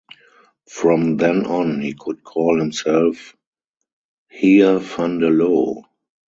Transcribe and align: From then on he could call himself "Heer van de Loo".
From 0.67 1.17
then 1.17 1.45
on 1.45 1.79
he 1.79 1.93
could 1.93 2.23
call 2.23 2.57
himself 2.57 3.37
"Heer 4.31 4.79
van 4.79 5.19
de 5.19 5.29
Loo". 5.29 5.83